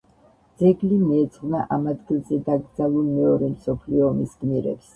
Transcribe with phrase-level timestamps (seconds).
[0.61, 4.85] ძეგლი მიეძღვნა ამ ადგილზე დაკრძალულ მეორე მსოფლიო ომის გმირებს.